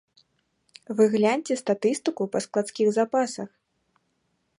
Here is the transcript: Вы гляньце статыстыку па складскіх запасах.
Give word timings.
Вы 1.01 1.05
гляньце 1.15 1.53
статыстыку 1.63 2.23
па 2.37 2.41
складскіх 2.47 2.87
запасах. 2.99 3.49